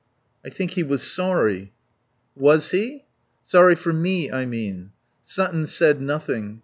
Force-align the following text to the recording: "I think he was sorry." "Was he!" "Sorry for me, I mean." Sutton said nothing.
"I 0.43 0.49
think 0.49 0.71
he 0.71 0.81
was 0.81 1.03
sorry." 1.03 1.73
"Was 2.35 2.71
he!" 2.71 3.05
"Sorry 3.43 3.75
for 3.75 3.93
me, 3.93 4.31
I 4.31 4.47
mean." 4.47 4.93
Sutton 5.21 5.67
said 5.67 6.01
nothing. 6.01 6.59